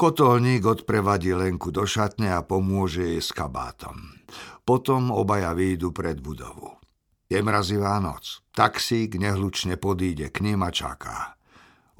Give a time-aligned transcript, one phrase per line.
[0.00, 4.16] Kotolník odprevadí Lenku do šatne a pomôže jej s kabátom.
[4.64, 6.72] Potom obaja výjdu pred budovu.
[7.28, 8.40] Je mrazivá noc.
[8.56, 11.36] Taxík nehlučne podíde k ním a čaká.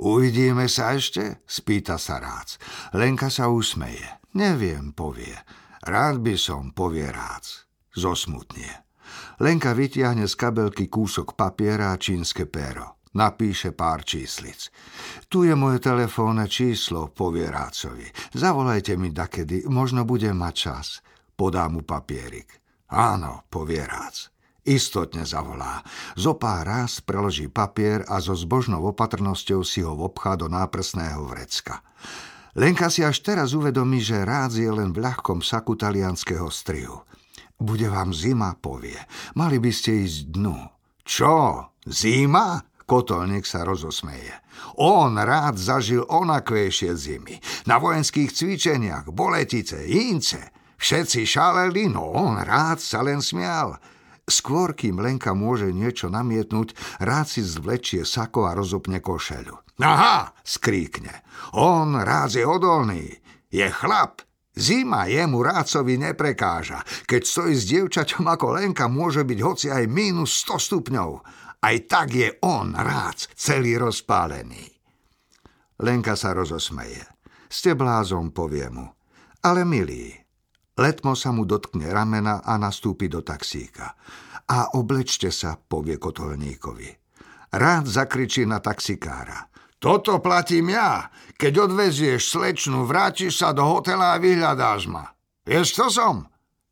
[0.01, 1.45] Uvidíme sa ešte?
[1.45, 2.57] Spýta sa Rác.
[2.97, 4.09] Lenka sa usmeje.
[4.33, 5.37] Neviem, povie.
[5.85, 7.69] Rád by som, povie Rác.
[7.93, 8.81] Zosmutnie.
[9.45, 13.00] Lenka vytiahne z kabelky kúsok papiera a čínske péro.
[13.11, 14.71] Napíše pár číslic.
[15.27, 18.07] Tu je moje telefónne číslo, povie Rácovi.
[18.31, 20.87] Zavolajte mi dakedy, možno budem mať čas.
[21.35, 22.47] Podá mu papierik.
[22.91, 24.31] Áno, povie Rác.
[24.63, 25.83] Istotne zavolá.
[26.15, 31.83] Zopár raz preloží papier a so zbožnou opatrnosťou si ho obchá do náprsného vrecka.
[32.55, 37.03] Lenka si až teraz uvedomí, že rád je len v ľahkom saku talianského strihu.
[37.59, 38.99] Bude vám zima, povie.
[39.35, 40.57] Mali by ste ísť dnu.
[41.03, 41.35] Čo?
[41.91, 42.70] Zima?
[42.91, 44.35] Kotolník sa rozosmeje.
[44.83, 47.39] On rád zažil onakvejšie zimy.
[47.71, 50.51] Na vojenských cvičeniach, boletice, ince.
[50.75, 53.79] Všetci šaleli, no on rád sa len smial.
[54.27, 59.79] Skôr, kým Lenka môže niečo namietnúť, rád si zvlečie sako a rozopne košeľu.
[59.87, 61.23] Aha, skríkne.
[61.55, 63.07] On rád je odolný.
[63.55, 64.27] Je chlap.
[64.51, 66.83] Zima jemu rácovi neprekáža.
[67.07, 71.11] Keď stojí s dievčaťom ako Lenka, môže byť hoci aj minus 100 stupňov.
[71.61, 74.65] Aj tak je on, rác, celý rozpálený.
[75.81, 77.05] Lenka sa rozosmeje.
[77.49, 78.89] Ste blázom, povie mu.
[79.41, 80.21] Ale milý,
[80.81, 83.93] Letmo sa mu dotkne ramena a nastúpi do taxíka.
[84.49, 86.89] A oblečte sa, povie kotolníkovi.
[87.53, 89.53] Rád zakričí na taxikára.
[89.77, 91.13] Toto platím ja.
[91.37, 95.05] Keď odvezieš slečnu, vrátiš sa do hotela a vyhľadáš ma.
[95.45, 96.29] Vieš, čo som?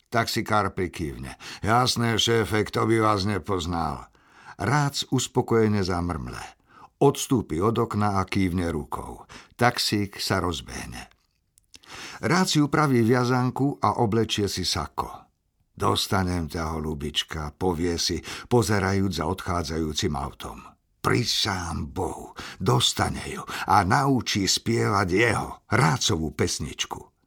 [0.09, 1.37] Taxikár prikývne.
[1.61, 4.09] Jasné, šéfe, kto by vás nepoznal.
[4.59, 6.43] Rád uspokojene zamrmle.
[6.99, 9.23] Odstúpi od okna a kývne rukou.
[9.55, 11.07] Taxík sa rozbehne.
[12.19, 15.31] Rád si upraví viazanku a oblečie si sako.
[15.71, 18.19] Dostanem ťa, holubička, povie si,
[18.51, 20.59] pozerajúc za odchádzajúcim autom.
[20.99, 23.39] Prisám Bohu, dostane ju
[23.71, 27.18] a naučí spievať jeho, rácovú pesničku.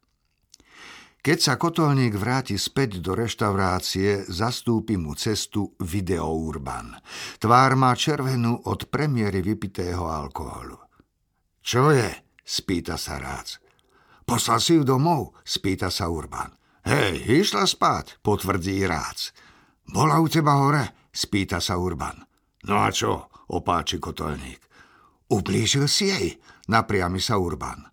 [1.22, 6.98] Keď sa kotolník vráti späť do reštaurácie, zastúpi mu cestu Video Urban.
[7.38, 10.74] Tvár má červenú od premiéry vypitého alkoholu.
[11.62, 12.10] Čo je?
[12.42, 13.62] spýta sa Rác.
[14.26, 15.38] Poslal si ju domov?
[15.46, 16.58] Spýta sa Urban.
[16.90, 19.30] Hej, išla spát, potvrdí Rác.
[19.86, 21.06] Bola u teba hore?
[21.14, 22.18] Spýta sa Urban.
[22.66, 23.30] No a čo?
[23.54, 24.58] Opáči kotolník.
[25.30, 26.34] Ublížil si jej?
[26.66, 27.91] Napriami sa Urban.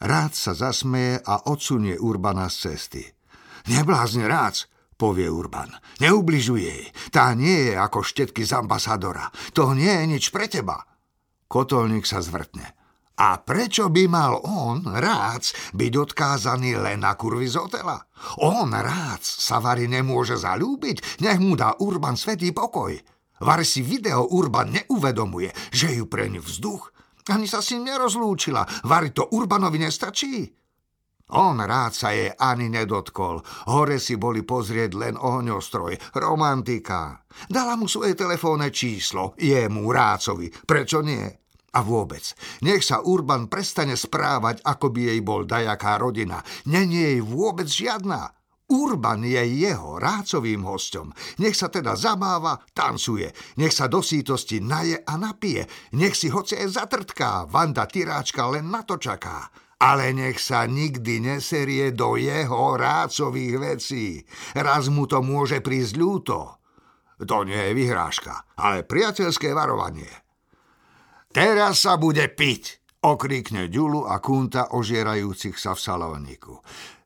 [0.00, 3.04] Rád sa zasmeje a odsunie Urbana z cesty.
[3.68, 4.64] Neblázne Rác,
[4.96, 5.68] povie Urban.
[6.00, 6.88] Neubližuje jej.
[7.12, 9.28] Tá nie je ako štetky z ambasadora.
[9.52, 10.80] To nie je nič pre teba.
[11.44, 12.80] Kotolník sa zvrtne.
[13.20, 18.00] A prečo by mal on, Rác, byť odkázaný len na kurvy z hotela?
[18.40, 22.96] On, Rác, sa Vary nemôže zalúbiť, nech mu dá Urban svetý pokoj.
[23.44, 26.88] Vary si video Urban neuvedomuje, že ju preň vzduch.
[27.30, 30.50] Ani sa s ním nerozlúčila, Vary to Urbanovi nestačí.
[31.30, 33.38] On rád sa jej ani nedotkol.
[33.70, 36.18] Hore si boli pozrieť len ohňostroj.
[36.18, 37.22] Romantika.
[37.46, 39.38] Dala mu svoje telefónne číslo.
[39.38, 40.50] Jemu, Rácovi.
[40.50, 41.22] Prečo nie?
[41.70, 42.34] A vôbec,
[42.66, 46.42] nech sa Urban prestane správať, ako by jej bol dajaká rodina.
[46.66, 48.39] Není jej vôbec žiadna.
[48.70, 51.10] Urban je jeho rácovým hostom.
[51.42, 53.30] Nech sa teda zabáva, tancuje.
[53.58, 55.66] Nech sa do sítosti naje a napije.
[55.98, 57.50] Nech si hoci aj zatrtká.
[57.50, 59.50] Vanda Tyráčka len na to čaká.
[59.80, 64.22] Ale nech sa nikdy neserie do jeho rácových vecí.
[64.54, 66.38] Raz mu to môže prísť ľúto.
[67.20, 70.08] To nie je vyhrážka, ale priateľské varovanie.
[71.30, 76.54] Teraz sa bude piť, okríkne Ďulu a Kunta ožierajúcich sa v salóniku.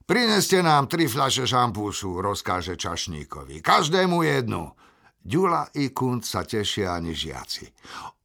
[0.05, 3.65] Prineste nám tri fľaše šampúsu, rozkáže čašníkovi.
[3.65, 4.77] Každému jednu.
[5.25, 7.65] Ďula i Kunt sa tešia ani žiaci.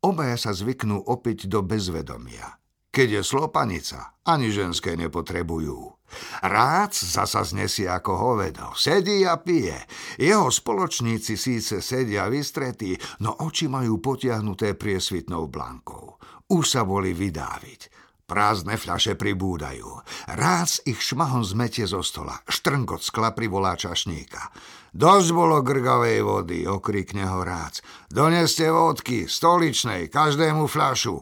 [0.03, 2.59] Obaja sa zvyknú opiť do bezvedomia.
[2.91, 5.95] Keď je slopanica, ani ženské nepotrebujú.
[6.43, 9.79] Rác zasa znesie ako hovedo, sedí a pije.
[10.19, 16.19] Jeho spoločníci síce sedia vystretí, no oči majú potiahnuté priesvitnou blankou.
[16.51, 17.98] Už sa boli vydáviť.
[18.29, 20.05] Prázdne fľaše pribúdajú.
[20.29, 22.37] Rác ich šmahom zmetie zo stola.
[22.45, 24.53] Štrngot skla privolá čašníka.
[24.93, 27.81] Dosť bolo grgavej vody, okrikne ho Rác.
[28.05, 31.17] Doneste vodky, stoličnej, každému fľašu.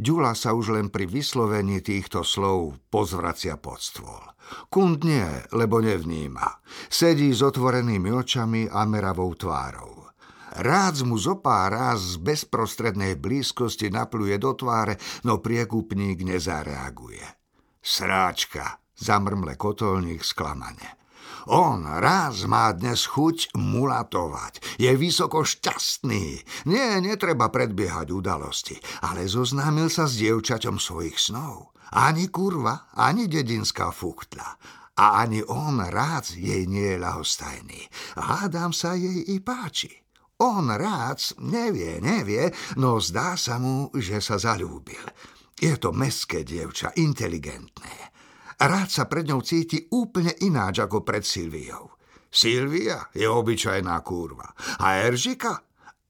[0.00, 4.24] Ďula sa už len pri vyslovení týchto slov pozvracia pod stôl.
[4.72, 6.64] Kund nie, lebo nevníma.
[6.88, 10.11] Sedí s otvorenými očami a meravou tvárou.
[10.52, 17.24] Rác mu zopár raz z bezprostrednej blízkosti napluje do tváre, no priekupník nezareaguje.
[17.80, 21.00] Sráčka, zamrmle kotolník sklamane.
[21.50, 24.78] On raz má dnes chuť mulatovať.
[24.78, 26.38] Je vysoko šťastný.
[26.70, 31.74] Nie, netreba predbiehať udalosti, ale zoznámil sa s dievčaťom svojich snov.
[31.98, 34.54] Ani kurva, ani dedinská fuchtla.
[35.00, 37.80] A ani on rád jej nie je ľahostajný.
[38.20, 40.01] Hádam sa jej i páči.
[40.42, 45.06] On rád nevie, nevie, no zdá sa mu, že sa zalúbil.
[45.54, 48.10] Je to meské dievča, inteligentné.
[48.58, 51.94] Rád sa pred ňou cíti úplne ináč ako pred Silviou.
[52.26, 54.50] Silvia je obyčajná kurva.
[54.82, 55.62] A Eržika?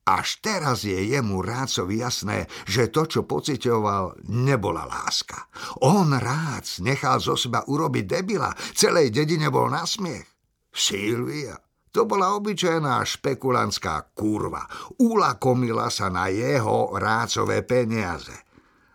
[0.03, 5.47] Až teraz je jemu Rácovi jasné, že to, čo pocitoval, nebola láska.
[5.87, 10.27] On Rác nechal zo seba urobiť debila, celej dedine bol na smiech.
[10.73, 11.55] Silvia,
[11.93, 14.65] to bola obyčajná špekulantská kurva.
[14.97, 18.33] Ulakomila sa na jeho rácové peniaze.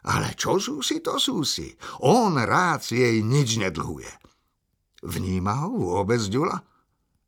[0.07, 1.69] Ale čo sú si, to sú si.
[2.01, 4.09] On rád jej nič nedlhuje.
[5.05, 6.57] Vníma ho vôbec Ďula?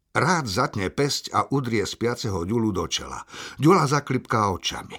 [0.10, 3.22] Rád zatne pesť a udrie spiaceho Ďulu do čela.
[3.62, 4.98] Ďula zaklipká očami.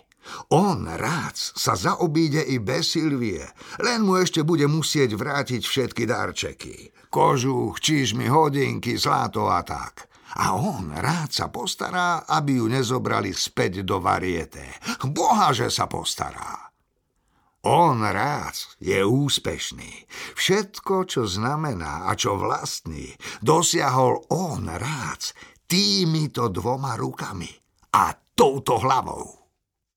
[0.55, 3.43] On rád sa zaobíde i bez Silvie,
[3.83, 6.77] len mu ešte bude musieť vrátiť všetky darčeky.
[7.11, 10.07] Kožuch, čižmy, hodinky, zlato a tak.
[10.39, 14.79] A on rád sa postará, aby ju nezobrali späť do varieté.
[15.11, 16.71] Boha, že sa postará.
[17.67, 20.09] On rád je úspešný.
[20.39, 23.13] Všetko, čo znamená a čo vlastní,
[23.45, 25.37] dosiahol on rád
[25.69, 27.53] týmito dvoma rukami
[27.93, 29.40] a touto hlavou.